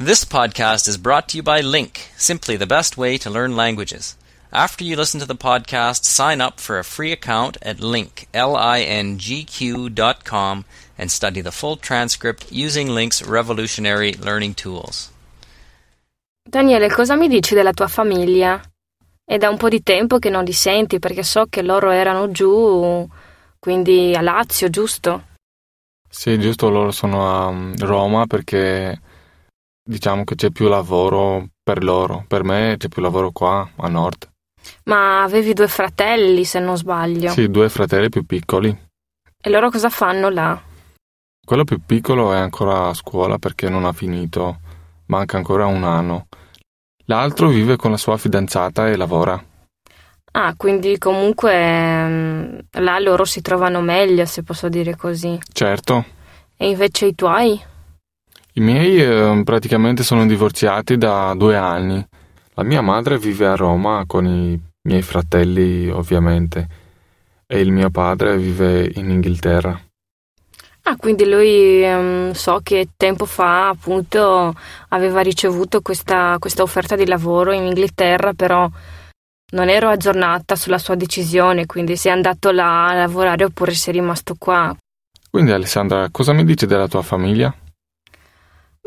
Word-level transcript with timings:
This 0.00 0.24
podcast 0.24 0.88
is 0.88 0.96
brought 0.96 1.28
to 1.28 1.36
you 1.36 1.42
by 1.42 1.60
Link, 1.60 2.08
simply 2.16 2.56
the 2.56 2.66
best 2.66 2.96
way 2.96 3.18
to 3.18 3.28
learn 3.28 3.54
languages. 3.54 4.16
After 4.50 4.82
you 4.82 4.96
listen 4.96 5.20
to 5.20 5.26
the 5.26 5.36
podcast, 5.36 6.06
sign 6.06 6.40
up 6.40 6.58
for 6.58 6.78
a 6.78 6.84
free 6.84 7.12
account 7.12 7.58
at 7.60 7.80
link, 7.80 8.26
L-I-N-G-Q 8.32 9.90
dot 9.90 10.24
com 10.24 10.64
and 10.96 11.10
study 11.10 11.42
the 11.42 11.52
full 11.52 11.76
transcript 11.76 12.50
using 12.50 12.88
Link's 12.88 13.22
revolutionary 13.22 14.14
learning 14.14 14.54
tools. 14.54 15.10
Daniele, 16.48 16.88
cosa 16.88 17.14
mi 17.14 17.28
dici 17.28 17.54
della 17.54 17.74
tua 17.74 17.88
famiglia? 17.88 18.58
È 19.22 19.36
da 19.36 19.50
un 19.50 19.58
po' 19.58 19.68
di 19.68 19.82
tempo 19.82 20.18
che 20.18 20.30
non 20.30 20.44
li 20.44 20.54
senti 20.54 20.98
perché 20.98 21.22
so 21.22 21.44
che 21.50 21.60
loro 21.60 21.90
erano 21.90 22.30
giù, 22.30 23.06
quindi 23.58 24.14
a 24.16 24.22
Lazio, 24.22 24.70
giusto? 24.70 25.24
Sì, 26.08 26.40
giusto, 26.40 26.70
loro 26.70 26.90
sono 26.90 27.28
a 27.28 27.52
mm, 27.52 27.74
Roma 27.80 28.26
perché 28.26 28.98
diciamo 29.82 30.24
che 30.24 30.34
c'è 30.34 30.50
più 30.50 30.68
lavoro 30.68 31.48
per 31.62 31.82
loro. 31.82 32.24
Per 32.26 32.44
me 32.44 32.76
c'è 32.78 32.88
più 32.88 33.02
lavoro 33.02 33.30
qua, 33.30 33.68
a 33.76 33.88
nord. 33.88 34.28
Ma 34.84 35.22
avevi 35.22 35.52
due 35.52 35.68
fratelli, 35.68 36.44
se 36.44 36.58
non 36.60 36.76
sbaglio. 36.76 37.30
Sì, 37.30 37.48
due 37.50 37.68
fratelli 37.68 38.08
più 38.08 38.24
piccoli. 38.24 38.76
E 39.42 39.50
loro 39.50 39.70
cosa 39.70 39.88
fanno 39.88 40.28
là? 40.28 40.60
Quello 41.44 41.64
più 41.64 41.80
piccolo 41.84 42.32
è 42.32 42.38
ancora 42.38 42.88
a 42.88 42.94
scuola 42.94 43.38
perché 43.38 43.68
non 43.68 43.84
ha 43.84 43.92
finito, 43.92 44.60
manca 45.06 45.36
ancora 45.36 45.66
un 45.66 45.82
anno. 45.84 46.26
L'altro 47.06 47.48
vive 47.48 47.76
con 47.76 47.90
la 47.90 47.96
sua 47.96 48.16
fidanzata 48.18 48.88
e 48.88 48.96
lavora. 48.96 49.42
Ah, 50.32 50.54
quindi 50.56 50.96
comunque 50.98 52.04
mm, 52.06 52.58
là 52.72 52.98
loro 53.00 53.24
si 53.24 53.40
trovano 53.40 53.80
meglio, 53.80 54.24
se 54.26 54.44
posso 54.44 54.68
dire 54.68 54.94
così. 54.94 55.36
Certo, 55.52 56.04
E 56.56 56.68
invece 56.68 57.06
i 57.06 57.14
tuoi? 57.16 57.60
I 58.54 58.60
miei 58.60 59.00
eh, 59.00 59.42
praticamente 59.44 60.02
sono 60.02 60.26
divorziati 60.26 60.96
da 60.96 61.34
due 61.36 61.56
anni. 61.56 62.04
La 62.54 62.64
mia 62.64 62.80
madre 62.80 63.18
vive 63.18 63.46
a 63.46 63.54
Roma 63.54 64.04
con 64.06 64.26
i 64.26 64.60
miei 64.82 65.02
fratelli, 65.02 65.88
ovviamente, 65.88 66.68
e 67.46 67.60
il 67.60 67.70
mio 67.70 67.90
padre 67.90 68.36
vive 68.36 68.90
in 68.94 69.10
Inghilterra. 69.10 69.80
Ah, 70.82 70.96
quindi 70.96 71.28
lui 71.28 71.84
ehm, 71.84 72.32
so 72.32 72.60
che 72.62 72.88
tempo 72.96 73.26
fa 73.26 73.68
appunto 73.68 74.54
aveva 74.88 75.20
ricevuto 75.20 75.82
questa, 75.82 76.36
questa 76.38 76.62
offerta 76.62 76.96
di 76.96 77.06
lavoro 77.06 77.52
in 77.52 77.64
Inghilterra, 77.64 78.32
però 78.32 78.68
non 79.52 79.68
ero 79.68 79.88
aggiornata 79.88 80.56
sulla 80.56 80.78
sua 80.78 80.94
decisione, 80.94 81.66
quindi 81.66 81.96
se 81.96 82.08
è 82.08 82.12
andato 82.12 82.50
là 82.50 82.88
a 82.88 82.94
lavorare 82.94 83.44
oppure 83.44 83.74
se 83.74 83.90
è 83.90 83.94
rimasto 83.94 84.34
qua. 84.38 84.74
Quindi 85.30 85.52
Alessandra, 85.52 86.08
cosa 86.10 86.32
mi 86.32 86.44
dici 86.44 86.66
della 86.66 86.88
tua 86.88 87.02
famiglia? 87.02 87.54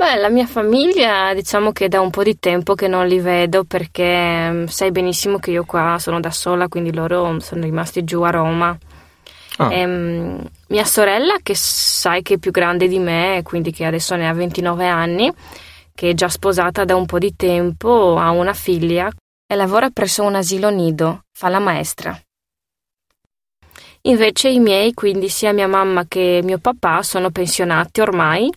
Beh, 0.04 0.18
la 0.18 0.28
mia 0.28 0.46
famiglia 0.46 1.34
diciamo 1.34 1.72
che 1.72 1.88
da 1.88 2.02
un 2.02 2.10
po' 2.10 2.24
di 2.24 2.38
tempo 2.38 2.76
che 2.76 2.90
non 2.90 3.08
li 3.08 3.20
vedo 3.20 3.64
perché 3.64 4.04
ehm, 4.04 4.68
sai 4.68 4.92
benissimo 4.92 5.40
che 5.40 5.52
io 5.52 5.64
qua 5.64 5.96
sono 5.98 6.20
da 6.20 6.30
sola, 6.30 6.68
quindi 6.68 6.94
loro 6.94 7.40
sono 7.40 7.62
rimasti 7.62 8.04
giù 8.04 8.20
a 8.24 8.30
Roma. 8.30 8.78
Ah, 9.60 9.74
Ehm, 9.74 10.46
mia 10.68 10.84
sorella, 10.84 11.36
che 11.42 11.56
sai 11.56 12.22
che 12.22 12.34
è 12.34 12.38
più 12.38 12.52
grande 12.52 12.90
di 12.90 13.00
me, 13.00 13.44
quindi 13.46 13.72
che 13.72 13.86
adesso 13.86 14.18
ne 14.18 14.28
ha 14.28 14.34
29 14.34 14.86
anni, 14.86 15.32
che 15.96 16.10
è 16.10 16.14
già 16.14 16.28
sposata 16.28 16.84
da 16.84 16.98
un 16.98 17.06
po' 17.06 17.18
di 17.18 17.34
tempo, 17.38 18.18
ha 18.18 18.30
una 18.32 18.54
figlia 18.54 19.10
e 19.48 19.56
lavora 19.56 19.90
presso 19.90 20.22
un 20.24 20.36
asilo 20.36 20.70
nido, 20.70 21.22
fa 21.32 21.48
la 21.48 21.60
maestra. 21.60 22.20
Invece 24.02 24.50
i 24.50 24.60
miei, 24.60 24.94
quindi 24.94 25.30
sia 25.30 25.54
mia 25.54 25.70
mamma 25.70 26.04
che 26.10 26.42
mio 26.44 26.58
papà, 26.58 27.02
sono 27.04 27.30
pensionati 27.30 28.02
ormai 28.02 28.52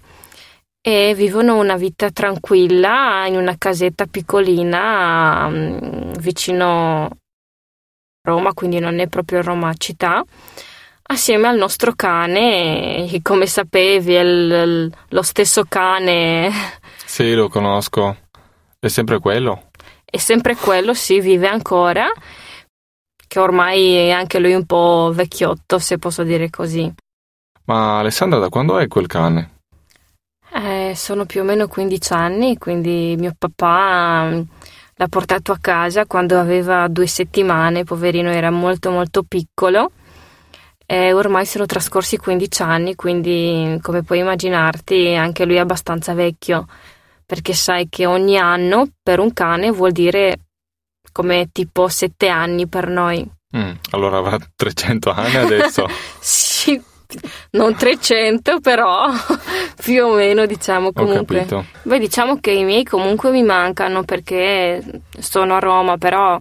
e 0.87 1.15
vivono 1.17 1.57
una 1.59 1.75
vita 1.77 2.13
tranquilla 2.13 3.27
in 3.27 3.35
una 3.35 3.57
casetta 3.59 4.07
piccolina 4.07 5.49
mm, 5.49 6.13
vicino 6.21 7.07
a 7.07 7.11
Roma, 8.23 8.53
quindi 8.55 8.79
non 8.79 9.01
è 9.01 9.09
proprio 9.09 9.43
Roma 9.43 9.75
città 9.75 10.23
assieme 11.09 11.49
al 11.49 11.57
nostro 11.57 11.93
cane, 11.97 13.11
e 13.11 13.21
come 13.21 13.47
sapevi 13.47 14.15
è 14.15 14.21
il- 14.21 14.93
lo 15.09 15.23
stesso 15.23 15.65
cane, 15.69 16.51
sì, 17.05 17.35
lo 17.35 17.49
conosco. 17.49 18.17
È 18.79 18.87
sempre 18.87 19.19
quello? 19.19 19.71
è 20.05 20.19
sempre 20.19 20.55
quello, 20.55 20.95
sì, 20.95 21.19
vive 21.19 21.49
ancora, 21.49 22.07
che 23.27 23.39
ormai 23.41 23.93
è 23.95 24.11
anche 24.11 24.39
lui 24.39 24.55
un 24.55 24.65
po' 24.67 25.11
vecchiotto, 25.13 25.81
se 25.81 25.99
posso 25.99 26.23
dire 26.23 26.49
così. 26.49 26.93
Ma 27.65 27.99
Alessandra, 27.99 28.39
da 28.39 28.49
quando 28.49 28.79
è 28.79 28.87
quel 28.87 29.09
cane? 29.09 29.56
Eh, 30.59 30.95
sono 30.95 31.27
più 31.27 31.43
o 31.43 31.45
meno 31.45 31.69
15 31.69 32.13
anni, 32.15 32.57
quindi 32.57 33.15
mio 33.19 33.35
papà 33.37 34.31
mm, 34.31 34.41
l'ha 34.95 35.09
portato 35.09 35.53
a 35.53 35.59
casa 35.61 36.07
quando 36.07 36.39
aveva 36.39 36.89
due 36.89 37.07
settimane, 37.07 37.85
poverino 37.85 38.31
era 38.31 38.51
molto 38.51 38.91
molto 38.91 39.23
piccolo. 39.23 39.91
E 40.87 41.13
ormai 41.13 41.45
sono 41.45 41.67
trascorsi 41.67 42.17
15 42.17 42.63
anni, 42.63 42.95
quindi 42.95 43.79
come 43.83 44.03
puoi 44.03 44.21
immaginarti 44.21 45.15
anche 45.15 45.45
lui 45.45 45.57
è 45.57 45.59
abbastanza 45.59 46.15
vecchio, 46.15 46.67
perché 47.27 47.53
sai 47.53 47.89
che 47.91 48.07
ogni 48.07 48.39
anno 48.39 48.87
per 49.03 49.19
un 49.19 49.33
cane 49.33 49.71
vuol 49.73 49.93
dire 49.93 50.39
come 51.13 51.49
tipo 51.53 51.89
7 51.89 52.29
anni 52.29 52.67
per 52.67 52.89
noi. 52.89 53.29
Mm, 53.57 53.73
allora 53.91 54.19
avrà 54.19 54.39
300 54.55 55.11
anni 55.11 55.37
adesso. 55.37 55.87
Sì, 56.21 56.81
non 57.51 57.75
300 57.75 58.61
però 58.61 59.09
più 59.83 60.05
o 60.05 60.15
meno 60.15 60.47
diciamo 60.47 60.93
comunque. 60.93 61.47
Beh, 61.83 61.99
diciamo 61.99 62.39
che 62.41 62.51
i 62.51 62.65
miei 62.65 62.85
comunque 62.85 63.31
mi 63.31 63.43
mancano 63.43 64.03
perché 64.05 64.83
sono 65.19 65.57
a 65.57 65.59
Roma, 65.59 65.97
però 65.97 66.39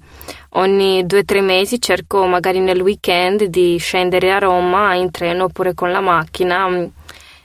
ogni 0.51 1.05
due 1.05 1.19
o 1.19 1.25
tre 1.25 1.41
mesi 1.41 1.79
cerco 1.79 2.25
magari 2.25 2.59
nel 2.59 2.81
weekend 2.81 3.43
di 3.45 3.77
scendere 3.77 4.31
a 4.31 4.39
Roma 4.39 4.93
in 4.95 5.11
treno 5.11 5.45
oppure 5.45 5.73
con 5.73 5.91
la 5.91 6.01
macchina 6.01 6.67
mm, 6.67 6.85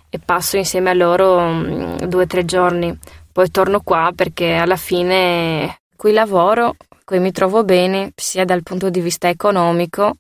e 0.09 0.19
passo 0.25 0.57
insieme 0.57 0.91
a 0.91 0.95
loro 0.95 1.41
mm, 1.41 1.97
due 2.07 2.25
o 2.25 2.27
tre 2.27 2.45
giorni. 2.45 2.97
Poi 3.33 3.51
torno 3.51 3.81
qua 3.81 4.13
perché 4.15 4.55
alla 4.55 4.77
fine 4.77 5.79
qui 5.97 6.13
lavoro, 6.13 6.77
qui 7.05 7.19
mi 7.21 7.33
trovo 7.33 7.65
bene 7.65 8.13
sia 8.17 8.45
dal 8.45 8.63
punto 8.63 8.91
di 8.91 9.01
vista 9.01 9.29
economico 9.29 10.15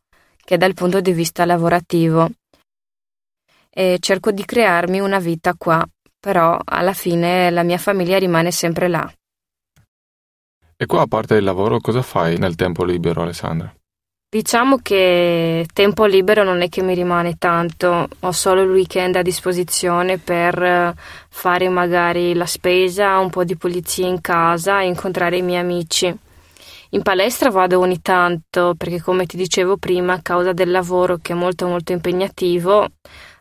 che 0.44 0.56
dal 0.56 0.74
punto 0.74 1.00
di 1.00 1.12
vista 1.12 1.44
lavorativo. 1.44 2.28
E 3.72 3.98
cerco 4.00 4.32
di 4.32 4.44
crearmi 4.44 5.00
una 5.00 5.20
vita 5.20 5.54
qua, 5.56 5.86
però 6.18 6.58
alla 6.64 6.92
fine 6.92 7.50
la 7.50 7.62
mia 7.62 7.78
famiglia 7.78 8.18
rimane 8.18 8.50
sempre 8.50 8.88
là. 8.88 9.10
E 10.76 10.86
qua, 10.86 11.02
a 11.02 11.06
parte 11.06 11.34
il 11.34 11.44
lavoro, 11.44 11.78
cosa 11.78 12.02
fai 12.02 12.38
nel 12.38 12.56
tempo 12.56 12.84
libero, 12.84 13.22
Alessandra? 13.22 13.72
Diciamo 14.32 14.78
che 14.80 15.66
tempo 15.72 16.04
libero 16.04 16.44
non 16.44 16.62
è 16.62 16.68
che 16.68 16.82
mi 16.82 16.94
rimane 16.94 17.34
tanto, 17.36 18.08
ho 18.20 18.30
solo 18.30 18.62
il 18.62 18.70
weekend 18.70 19.16
a 19.16 19.22
disposizione 19.22 20.18
per 20.18 20.94
fare 21.28 21.68
magari 21.68 22.34
la 22.34 22.46
spesa, 22.46 23.18
un 23.18 23.28
po' 23.28 23.42
di 23.42 23.56
pulizia 23.56 24.06
in 24.06 24.20
casa 24.20 24.82
e 24.82 24.86
incontrare 24.86 25.36
i 25.36 25.42
miei 25.42 25.60
amici. 25.60 26.16
In 26.90 27.02
palestra 27.02 27.50
vado 27.50 27.80
ogni 27.80 28.00
tanto 28.00 28.74
perché 28.76 29.00
come 29.00 29.26
ti 29.26 29.36
dicevo 29.36 29.76
prima, 29.78 30.12
a 30.12 30.22
causa 30.22 30.52
del 30.52 30.70
lavoro 30.70 31.18
che 31.20 31.32
è 31.32 31.36
molto 31.36 31.66
molto 31.66 31.90
impegnativo, 31.90 32.86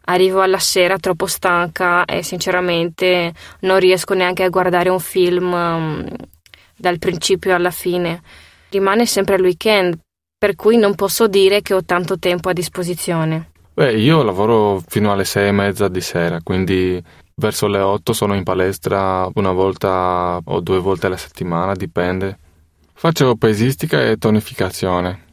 arrivo 0.09 0.41
alla 0.41 0.59
sera 0.59 0.97
troppo 0.97 1.27
stanca 1.27 2.05
e 2.05 2.23
sinceramente 2.23 3.33
non 3.61 3.79
riesco 3.79 4.13
neanche 4.13 4.43
a 4.43 4.49
guardare 4.49 4.89
un 4.89 4.99
film 4.99 5.55
mm, 5.55 6.07
dal 6.75 6.97
principio 6.97 7.55
alla 7.55 7.71
fine. 7.71 8.21
Rimane 8.69 9.05
sempre 9.05 9.35
il 9.35 9.41
weekend, 9.41 9.97
per 10.37 10.55
cui 10.55 10.77
non 10.77 10.95
posso 10.95 11.27
dire 11.27 11.61
che 11.61 11.73
ho 11.73 11.83
tanto 11.83 12.17
tempo 12.17 12.49
a 12.49 12.53
disposizione. 12.53 13.51
Beh, 13.73 13.93
io 13.93 14.23
lavoro 14.23 14.83
fino 14.87 15.11
alle 15.11 15.25
sei 15.25 15.49
e 15.49 15.51
mezza 15.51 15.87
di 15.87 16.01
sera, 16.01 16.39
quindi 16.43 17.01
verso 17.35 17.67
le 17.67 17.79
otto 17.79 18.11
sono 18.11 18.35
in 18.35 18.43
palestra 18.43 19.29
una 19.35 19.51
volta 19.51 20.39
o 20.43 20.59
due 20.59 20.79
volte 20.79 21.05
alla 21.05 21.17
settimana, 21.17 21.73
dipende. 21.73 22.37
Faccio 22.93 23.35
pesistica 23.35 24.01
e 24.01 24.17
tonificazione. 24.17 25.27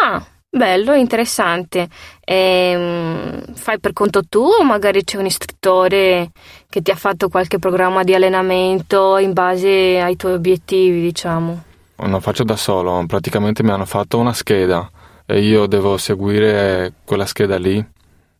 Ah, 0.00 0.24
bello, 0.54 0.94
interessante. 0.94 1.88
Ehm, 2.24 3.54
fai 3.54 3.78
per 3.80 3.92
conto 3.92 4.22
tuo 4.28 4.58
o 4.60 4.64
magari 4.64 5.04
c'è 5.04 5.18
un 5.18 5.26
istruttore 5.26 6.30
che 6.68 6.80
ti 6.80 6.90
ha 6.90 6.96
fatto 6.96 7.28
qualche 7.28 7.58
programma 7.58 8.02
di 8.04 8.14
allenamento 8.14 9.18
in 9.18 9.32
base 9.32 10.00
ai 10.00 10.16
tuoi 10.16 10.34
obiettivi, 10.34 11.00
diciamo? 11.00 11.62
Non 11.96 12.20
faccio 12.20 12.44
da 12.44 12.56
solo, 12.56 13.04
praticamente 13.06 13.62
mi 13.62 13.70
hanno 13.70 13.84
fatto 13.84 14.18
una 14.18 14.32
scheda 14.32 14.90
e 15.26 15.40
io 15.40 15.66
devo 15.66 15.96
seguire 15.96 16.92
quella 17.04 17.26
scheda 17.26 17.56
lì. 17.58 17.84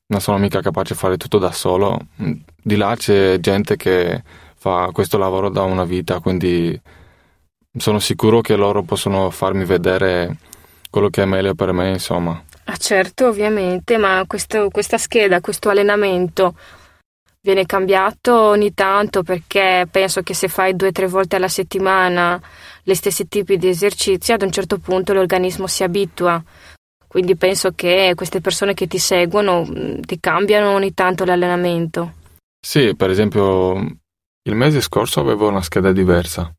Non 0.07 0.21
sono 0.21 0.39
mica 0.39 0.61
capace 0.61 0.93
di 0.93 0.99
fare 0.99 1.17
tutto 1.17 1.39
da 1.39 1.51
solo. 1.51 1.99
Di 2.17 2.77
là 2.77 2.95
c'è 2.97 3.39
gente 3.41 3.77
che 3.77 4.23
fa 4.57 4.91
questo 4.93 5.19
lavoro 5.19 5.49
da 5.49 5.63
una 5.63 5.85
vita, 5.85 6.21
quindi 6.21 6.79
sono 7.77 7.99
sicuro 7.99 8.41
che 8.41 8.55
loro 8.57 8.83
possono 8.83 9.31
farmi 9.31 9.65
vedere 9.65 10.37
quello 10.95 11.09
che 11.09 11.23
è 11.23 11.25
meglio 11.25 11.57
per 11.57 11.73
me, 11.73 11.89
insomma. 11.89 12.41
Ah, 12.67 12.77
certo, 12.77 13.27
ovviamente, 13.27 13.97
ma 13.97 14.23
questo- 14.29 14.71
questa 14.71 14.97
scheda, 14.97 15.41
questo 15.41 15.69
allenamento, 15.69 16.55
viene 17.41 17.67
cambiato 17.67 18.33
ogni 18.33 18.73
tanto 18.75 19.25
perché 19.25 19.89
penso 19.91 20.23
che 20.23 20.35
se 20.35 20.47
fai 20.47 20.77
due 20.77 20.89
o 20.89 20.93
tre 20.93 21.09
volte 21.09 21.35
alla 21.35 21.49
settimana 21.49 22.41
gli 22.85 22.95
stessi 22.95 23.27
tipi 23.27 23.57
di 23.57 23.67
esercizi, 23.69 24.31
ad 24.31 24.43
un 24.43 24.53
certo 24.53 24.79
punto 24.79 25.13
l'organismo 25.13 25.67
si 25.67 25.83
abitua. 25.83 26.41
Quindi 27.09 27.35
penso 27.35 27.73
che 27.75 28.13
queste 28.15 28.41
persone 28.41 28.75
che 28.75 28.87
ti 28.87 28.99
seguono 28.99 29.65
mm, 29.65 30.03
ti 30.03 30.21
cambiano 30.21 30.71
ogni 30.71 30.95
tanto 30.95 31.25
l'allenamento. 31.25 32.13
Sì, 32.65 32.95
per 32.95 33.11
esempio 33.11 33.75
il 34.45 34.55
mese 34.55 34.81
scorso 34.81 35.19
avevo 35.19 35.49
una 35.49 35.61
scheda 35.61 35.91
diversa. 35.91 36.55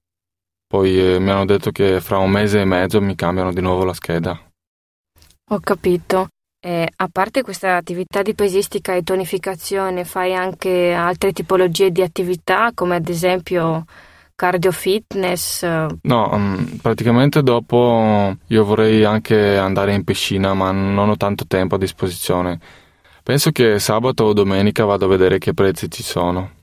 Poi 0.76 1.14
eh, 1.14 1.20
mi 1.20 1.30
hanno 1.30 1.46
detto 1.46 1.72
che 1.72 2.02
fra 2.02 2.18
un 2.18 2.30
mese 2.30 2.60
e 2.60 2.66
mezzo 2.66 3.00
mi 3.00 3.16
cambiano 3.16 3.54
di 3.54 3.62
nuovo 3.62 3.86
la 3.86 3.94
scheda. 3.94 4.38
Ho 5.52 5.60
capito. 5.62 6.28
E 6.60 6.90
a 6.94 7.08
parte 7.10 7.44
questa 7.44 7.78
attività 7.78 8.22
di 8.22 8.36
pesistica 8.36 8.94
e 8.94 9.02
tonificazione, 9.02 10.04
fai 10.04 10.36
anche 10.36 10.92
altre 10.92 11.32
tipologie 11.32 11.92
di 11.92 12.02
attività, 12.02 12.72
come 12.74 12.98
ad 12.98 13.08
esempio 13.08 13.86
cardio 14.36 14.74
fitness? 14.74 15.64
No, 15.64 16.30
um, 16.34 16.78
praticamente 16.82 17.42
dopo 17.42 18.36
io 18.46 18.66
vorrei 18.66 19.06
anche 19.06 19.56
andare 19.56 19.94
in 19.94 20.04
piscina, 20.04 20.54
ma 20.54 20.72
non 20.72 21.08
ho 21.08 21.16
tanto 21.16 21.46
tempo 21.48 21.76
a 21.76 21.78
disposizione. 21.78 22.60
Penso 23.24 23.52
che 23.52 23.80
sabato 23.80 24.26
o 24.26 24.34
domenica 24.34 24.84
vado 24.84 25.06
a 25.06 25.08
vedere 25.08 25.38
che 25.38 25.54
prezzi 25.54 25.90
ci 25.90 26.04
sono. 26.04 26.55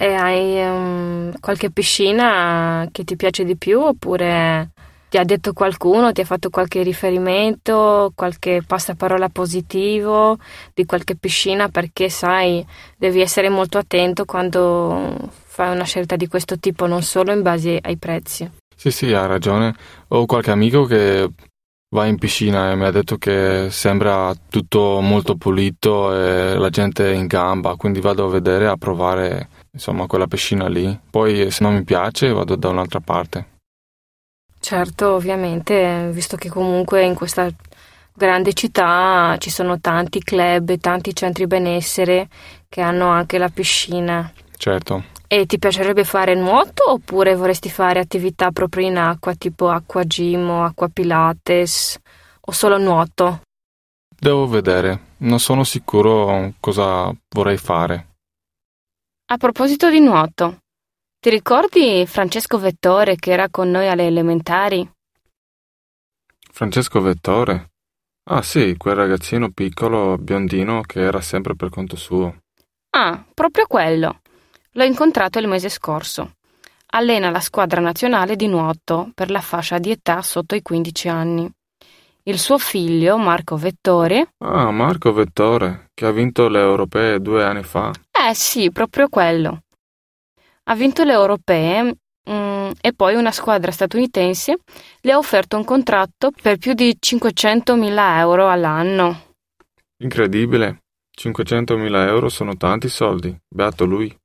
E 0.00 0.14
hai 0.14 0.58
um, 0.64 1.30
qualche 1.40 1.70
piscina 1.70 2.88
che 2.90 3.04
ti 3.04 3.16
piace 3.16 3.44
di 3.44 3.54
più 3.58 3.80
oppure 3.80 4.70
ti 5.10 5.18
ha 5.18 5.24
detto 5.24 5.52
qualcuno, 5.52 6.10
ti 6.12 6.22
ha 6.22 6.24
fatto 6.24 6.48
qualche 6.48 6.82
riferimento, 6.82 8.10
qualche 8.14 8.62
passaparola 8.66 9.28
positivo 9.28 10.38
di 10.72 10.86
qualche 10.86 11.16
piscina 11.16 11.68
perché 11.68 12.08
sai, 12.08 12.66
devi 12.96 13.20
essere 13.20 13.50
molto 13.50 13.76
attento 13.76 14.24
quando 14.24 15.18
fai 15.44 15.74
una 15.74 15.84
scelta 15.84 16.16
di 16.16 16.28
questo 16.28 16.58
tipo, 16.58 16.86
non 16.86 17.02
solo 17.02 17.32
in 17.32 17.42
base 17.42 17.78
ai 17.82 17.98
prezzi. 17.98 18.50
Sì, 18.74 18.90
sì, 18.90 19.12
ha 19.12 19.26
ragione. 19.26 19.74
Ho 20.08 20.24
qualche 20.24 20.50
amico 20.50 20.84
che 20.84 21.28
va 21.90 22.06
in 22.06 22.16
piscina 22.16 22.70
e 22.70 22.74
mi 22.74 22.86
ha 22.86 22.90
detto 22.90 23.18
che 23.18 23.66
sembra 23.68 24.32
tutto 24.48 25.00
molto 25.02 25.36
pulito 25.36 26.14
e 26.14 26.56
la 26.56 26.70
gente 26.70 27.12
è 27.12 27.14
in 27.14 27.26
gamba, 27.26 27.76
quindi 27.76 28.00
vado 28.00 28.24
a 28.24 28.30
vedere, 28.30 28.66
a 28.66 28.78
provare 28.78 29.48
insomma 29.72 30.06
quella 30.06 30.26
piscina 30.26 30.68
lì. 30.68 30.98
Poi 31.10 31.50
se 31.50 31.62
non 31.62 31.74
mi 31.74 31.84
piace 31.84 32.32
vado 32.32 32.56
da 32.56 32.68
un'altra 32.68 33.00
parte. 33.00 33.58
Certo, 34.58 35.14
ovviamente, 35.14 36.10
visto 36.12 36.36
che 36.36 36.50
comunque 36.50 37.02
in 37.02 37.14
questa 37.14 37.48
grande 38.12 38.52
città 38.52 39.36
ci 39.38 39.48
sono 39.48 39.80
tanti 39.80 40.20
club 40.22 40.76
tanti 40.78 41.14
centri 41.14 41.46
benessere 41.46 42.28
che 42.68 42.82
hanno 42.82 43.08
anche 43.08 43.38
la 43.38 43.48
piscina. 43.48 44.30
Certo. 44.56 45.04
E 45.26 45.46
ti 45.46 45.58
piacerebbe 45.58 46.04
fare 46.04 46.34
nuoto 46.34 46.90
oppure 46.90 47.34
vorresti 47.34 47.70
fare 47.70 48.00
attività 48.00 48.50
proprio 48.50 48.86
in 48.86 48.98
acqua, 48.98 49.34
tipo 49.34 49.68
acqua 49.70 50.04
gym 50.04 50.50
o 50.50 50.64
acqua 50.64 50.88
pilates 50.88 51.98
o 52.40 52.52
solo 52.52 52.76
nuoto? 52.76 53.40
Devo 54.18 54.46
vedere, 54.46 55.00
non 55.18 55.38
sono 55.38 55.64
sicuro 55.64 56.52
cosa 56.60 57.10
vorrei 57.30 57.56
fare. 57.56 58.08
A 59.32 59.36
proposito 59.36 59.88
di 59.90 60.00
nuoto, 60.00 60.62
ti 61.20 61.30
ricordi 61.30 62.04
Francesco 62.04 62.58
Vettore 62.58 63.14
che 63.14 63.30
era 63.30 63.48
con 63.48 63.70
noi 63.70 63.86
alle 63.86 64.08
elementari? 64.08 64.90
Francesco 66.50 67.00
Vettore? 67.00 67.70
Ah 68.28 68.42
sì, 68.42 68.74
quel 68.76 68.96
ragazzino 68.96 69.52
piccolo, 69.52 70.18
biondino, 70.18 70.80
che 70.80 71.02
era 71.02 71.20
sempre 71.20 71.54
per 71.54 71.68
conto 71.68 71.94
suo. 71.94 72.38
Ah, 72.96 73.24
proprio 73.32 73.66
quello. 73.68 74.18
L'ho 74.72 74.82
incontrato 74.82 75.38
il 75.38 75.46
mese 75.46 75.68
scorso. 75.68 76.32
Allena 76.86 77.30
la 77.30 77.38
squadra 77.38 77.80
nazionale 77.80 78.34
di 78.34 78.48
nuoto 78.48 79.12
per 79.14 79.30
la 79.30 79.40
fascia 79.40 79.78
di 79.78 79.92
età 79.92 80.22
sotto 80.22 80.56
i 80.56 80.62
15 80.62 81.08
anni. 81.08 81.48
Il 82.24 82.38
suo 82.40 82.58
figlio, 82.58 83.16
Marco 83.16 83.56
Vettore. 83.56 84.32
Ah, 84.38 84.72
Marco 84.72 85.12
Vettore, 85.12 85.90
che 85.94 86.04
ha 86.04 86.10
vinto 86.10 86.48
le 86.48 86.58
europee 86.58 87.20
due 87.20 87.44
anni 87.44 87.62
fa. 87.62 87.92
Eh 88.28 88.34
sì, 88.34 88.70
proprio 88.70 89.08
quello 89.08 89.62
ha 90.70 90.74
vinto 90.74 91.02
le 91.02 91.12
europee 91.12 91.96
mm, 92.30 92.70
e 92.80 92.92
poi 92.92 93.14
una 93.16 93.32
squadra 93.32 93.72
statunitense 93.72 94.58
le 95.00 95.12
ha 95.12 95.18
offerto 95.18 95.56
un 95.56 95.64
contratto 95.64 96.30
per 96.30 96.58
più 96.58 96.74
di 96.74 96.96
500.000 96.98 98.18
euro 98.18 98.48
all'anno. 98.48 99.34
Incredibile, 99.98 100.82
500.000 101.16 102.06
euro 102.06 102.28
sono 102.28 102.56
tanti 102.56 102.88
soldi, 102.88 103.36
beato 103.48 103.84
lui. 103.84 104.16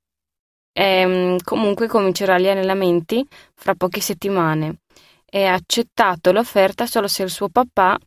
E, 0.71 1.05
mm, 1.05 1.37
comunque 1.43 1.87
comincerà 1.87 2.37
gli 2.37 2.47
allenamenti 2.47 3.25
fra 3.55 3.73
poche 3.73 4.01
settimane 4.01 4.81
e 5.25 5.45
ha 5.45 5.53
accettato 5.53 6.31
l'offerta 6.31 6.85
solo 6.85 7.07
se 7.07 7.23
il 7.23 7.29
suo 7.29 7.49
papà 7.49 7.97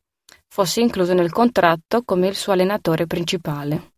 fosse 0.46 0.80
incluso 0.80 1.12
nel 1.12 1.32
contratto 1.32 2.02
come 2.04 2.28
il 2.28 2.34
suo 2.36 2.52
allenatore 2.52 3.06
principale. 3.06 3.96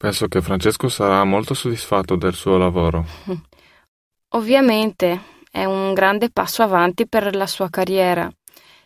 Penso 0.00 0.28
che 0.28 0.40
Francesco 0.40 0.88
sarà 0.88 1.22
molto 1.24 1.52
soddisfatto 1.52 2.16
del 2.16 2.32
suo 2.32 2.56
lavoro. 2.56 3.04
Ovviamente 4.32 5.20
è 5.50 5.66
un 5.66 5.92
grande 5.92 6.30
passo 6.30 6.62
avanti 6.62 7.06
per 7.06 7.36
la 7.36 7.46
sua 7.46 7.68
carriera. 7.68 8.26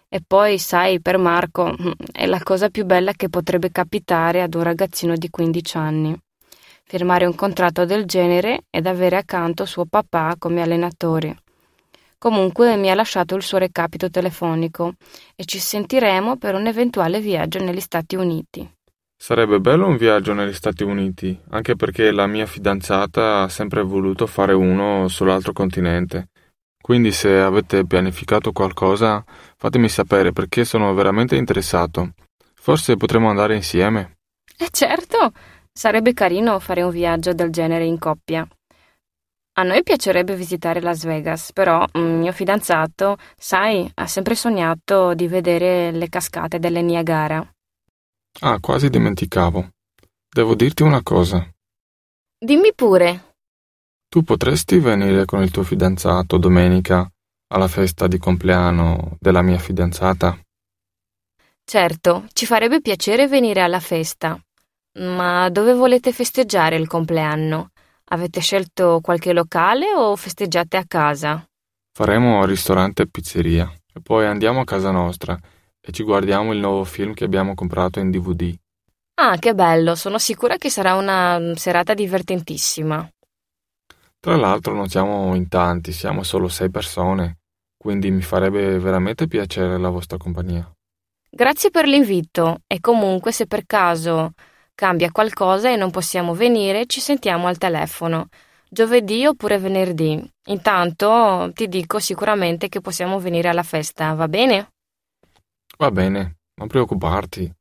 E 0.09 0.21
poi, 0.27 0.59
sai, 0.59 1.01
per 1.01 1.19
Marco 1.19 1.73
è 2.11 2.27
la 2.27 2.41
cosa 2.43 2.69
più 2.69 2.85
bella 2.85 3.13
che 3.13 3.29
potrebbe 3.29 3.71
capitare 3.71 4.43
ad 4.43 4.55
un 4.55 4.65
ragazzino 4.65 5.15
di 5.15 5.31
15 5.31 5.77
anni. 5.77 6.19
Firmare 6.83 7.27
un 7.27 7.37
contratto 7.37 7.85
del 7.85 8.07
genere 8.07 8.65
ed 8.69 8.89
avere 8.89 9.17
accanto 9.17 9.67
suo 9.67 9.85
papà 9.85 10.35
come 10.37 10.63
allenatore. 10.63 11.43
Comunque 12.19 12.75
mi 12.75 12.91
ha 12.91 12.95
lasciato 12.97 13.37
il 13.37 13.43
suo 13.45 13.59
recapito 13.59 14.11
telefonico 14.11 14.95
e 15.37 15.45
ci 15.45 15.61
sentiremo 15.61 16.39
per 16.39 16.57
un 16.57 16.67
eventuale 16.67 17.21
viaggio 17.21 17.63
negli 17.63 17.79
Stati 17.79 18.17
Uniti. 18.17 18.74
Sarebbe 19.25 19.59
bello 19.59 19.87
un 19.87 19.97
viaggio 19.97 20.35
negli 20.35 20.53
Stati 20.53 20.83
Uniti, 20.83 21.41
anche 21.49 21.77
perché 21.77 22.11
la 22.11 22.27
mia 22.27 22.45
fidanzata 22.45 23.41
ha 23.41 23.49
sempre 23.49 23.81
voluto 23.81 24.27
fare 24.27 24.53
uno 24.53 25.09
sull'altro 25.09 25.55
continente. 25.55 26.29
Quindi 26.79 27.11
se 27.11 27.41
avete 27.41 27.87
pianificato 27.87 28.53
qualcosa, 28.53 29.25
fatemi 29.57 29.89
sapere 29.89 30.33
perché 30.33 30.67
sono 30.67 30.93
veramente 30.93 31.37
interessato. 31.37 32.11
Forse 32.53 32.99
potremmo 32.99 33.31
andare 33.31 33.55
insieme. 33.55 34.19
Eh 34.59 34.69
certo, 34.71 35.33
sarebbe 35.73 36.13
carino 36.13 36.59
fare 36.59 36.83
un 36.83 36.91
viaggio 36.91 37.33
del 37.33 37.49
genere 37.49 37.87
in 37.87 37.99
coppia. 37.99 38.47
A 39.55 39.63
noi 39.63 39.83
piacerebbe 39.83 40.37
visitare 40.37 40.83
Las 40.83 41.03
Vegas, 41.03 41.51
però 41.55 41.83
mm, 41.97 42.19
mio 42.19 42.33
fidanzato, 42.33 43.17
sai, 43.39 43.91
ha 43.95 44.07
sempre 44.07 44.35
sognato 44.35 45.15
di 45.15 45.29
vedere 45.29 45.93
le 45.93 46.11
cascate 46.11 46.59
delle 46.59 46.83
Niagara. 46.83 47.54
Ah, 48.41 48.59
quasi 48.61 48.91
dimenticavo. 48.91 49.71
Devo 50.29 50.55
dirti 50.55 50.83
una 50.83 51.03
cosa. 51.03 51.49
Dimmi 52.37 52.75
pure. 52.75 53.37
Tu 54.09 54.23
potresti 54.23 54.79
venire 54.79 55.25
con 55.25 55.43
il 55.43 55.51
tuo 55.51 55.63
fidanzato 55.63 56.37
domenica 56.37 57.09
alla 57.49 57.69
festa 57.69 58.07
di 58.07 58.19
compleanno 58.19 59.17
della 59.21 59.43
mia 59.43 59.59
fidanzata? 59.59 60.39
Certo, 61.65 62.27
ci 62.33 62.47
farebbe 62.47 62.81
piacere 62.81 63.29
venire 63.29 63.61
alla 63.61 63.81
festa. 63.81 64.39
Ma 64.99 65.49
dove 65.49 65.73
volete 65.73 66.13
festeggiare 66.13 66.77
il 66.77 66.87
compleanno? 66.87 67.71
Avete 68.09 68.41
scelto 68.41 69.01
qualche 69.01 69.33
locale 69.33 69.95
o 69.95 70.15
festeggiate 70.15 70.77
a 70.77 70.85
casa? 70.87 71.45
Faremo 71.97 72.45
ristorante 72.45 73.03
e 73.03 73.09
pizzeria 73.09 73.73
e 73.93 74.01
poi 74.03 74.27
andiamo 74.27 74.61
a 74.61 74.65
casa 74.65 74.91
nostra 74.91 75.39
e 75.87 75.93
ci 75.93 76.03
guardiamo 76.03 76.53
il 76.53 76.61
nuovo 76.61 76.85
film 76.85 77.13
che 77.13 77.25
abbiamo 77.25 77.55
comprato 77.55 78.01
in 78.01 78.11
DVD. 78.11 78.55
Ah, 79.17 79.37
che 79.37 79.55
bello, 79.55 79.95
sono 79.95 80.19
sicura 80.19 80.57
che 80.57 80.71
sarà 80.71 80.95
una 80.95 81.39
mm, 81.39 81.53
serata 81.53 81.93
divertentissima. 81.93 83.07
Tra 84.19 84.37
l'altro 84.37 84.73
non 84.75 84.89
siamo 84.89 85.35
in 85.35 85.49
tanti, 85.49 85.93
siamo 85.93 86.23
solo 86.23 86.49
sei 86.49 86.71
persone, 86.71 87.37
quindi 87.77 88.11
mi 88.11 88.23
farebbe 88.23 88.79
veramente 88.79 89.27
piacere 89.27 89.77
la 89.77 89.91
vostra 89.91 90.17
compagnia. 90.17 90.67
Grazie 91.29 91.71
per 91.71 91.87
l'invito 91.87 92.63
e 92.67 92.81
comunque 92.81 93.31
se 93.33 93.47
per 93.47 93.67
caso 93.67 94.33
cambia 94.75 95.11
qualcosa 95.11 95.71
e 95.71 95.77
non 95.77 95.91
possiamo 95.91 96.33
venire, 96.33 96.87
ci 96.87 97.01
sentiamo 97.01 97.47
al 97.47 97.59
telefono, 97.59 98.29
giovedì 98.71 99.27
oppure 99.27 99.59
venerdì. 99.59 100.19
Intanto 100.47 101.51
ti 101.53 101.69
dico 101.69 101.99
sicuramente 101.99 102.69
che 102.69 102.81
possiamo 102.81 103.19
venire 103.19 103.49
alla 103.51 103.63
festa, 103.63 104.15
va 104.15 104.29
bene? 104.29 104.74
Va 105.77 105.91
bene, 105.91 106.37
non 106.55 106.69
preoccuparti. 106.69 107.53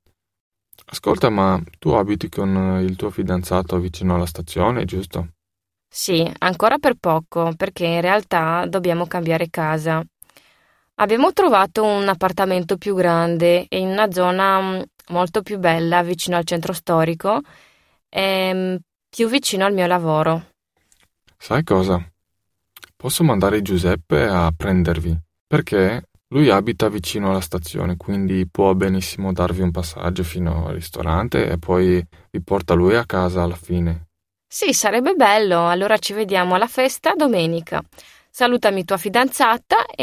Ascolta, 0.86 1.30
ma 1.30 1.62
tu 1.80 1.90
abiti 1.90 2.30
con 2.30 2.80
il 2.82 2.96
tuo 2.96 3.10
fidanzato 3.10 3.80
vicino 3.80 4.16
alla 4.16 4.26
stazione, 4.26 4.86
giusto? 4.86 5.30
Sì, 5.88 6.30
ancora 6.40 6.78
per 6.78 6.96
poco, 6.96 7.54
perché 7.56 7.86
in 7.86 8.02
realtà 8.02 8.66
dobbiamo 8.68 9.06
cambiare 9.06 9.50
casa. 9.50 10.04
Abbiamo 10.96 11.34
trovato 11.34 11.84
un 11.84 12.08
appartamento 12.08 12.78
più 12.78 12.96
grande 12.96 13.68
e 13.68 13.80
in 13.80 13.90
una 13.90 14.12
zona 14.12 14.60
mm, 14.60 14.82
molto 15.10 15.42
più 15.42 15.58
bella 15.58 16.04
vicino 16.04 16.38
al 16.38 16.46
centro 16.46 16.74
storico, 16.74 17.42
e, 18.10 18.22
ehm, 18.22 18.80
più 19.10 19.28
vicino 19.28 19.66
al 19.66 19.74
mio 19.74 19.88
lavoro. 19.88 20.52
Sai 21.38 21.64
cosa? 21.64 22.04
Posso 22.96 23.24
mandare 23.24 23.62
Giuseppe 23.62 24.24
a 24.24 24.52
prendervi, 24.56 25.18
perché 25.46 26.10
lui 26.34 26.50
abita 26.50 26.90
vicino 26.90 27.30
alla 27.30 27.42
stazione, 27.42 27.96
quindi 27.96 28.48
può 28.50 28.74
benissimo 28.74 29.32
darvi 29.32 29.62
un 29.62 29.70
passaggio 29.70 30.24
fino 30.24 30.66
al 30.68 30.74
ristorante 30.74 31.48
e 31.48 31.60
poi 31.60 32.04
vi 32.32 32.42
porta 32.42 32.74
lui 32.74 32.96
a 32.96 33.06
casa 33.06 33.44
alla 33.44 33.56
fine. 33.56 34.08
Sì, 34.48 34.74
sarebbe 34.74 35.14
bello. 35.14 35.68
Allora 35.68 35.98
ci 36.00 36.14
vediamo 36.14 36.56
alla 36.56 36.68
festa 36.68 37.14
domenica. 37.16 37.84
Salutami 38.32 38.84
tua 38.84 38.98
fidanzata 38.98 39.86